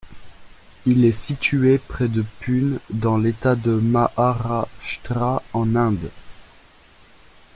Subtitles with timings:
[0.87, 6.09] Il est situé près de Pune dans l'État de Maharashtra en Inde.